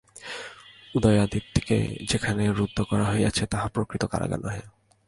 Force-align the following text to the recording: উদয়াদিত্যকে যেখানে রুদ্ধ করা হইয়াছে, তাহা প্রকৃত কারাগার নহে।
উদয়াদিত্যকে 0.95 1.77
যেখানে 2.09 2.43
রুদ্ধ 2.51 2.77
করা 2.81 3.05
হইয়াছে, 3.11 3.43
তাহা 3.45 3.67
প্রকৃত 3.67 4.03
কারাগার 4.05 4.39
নহে। 4.39 4.63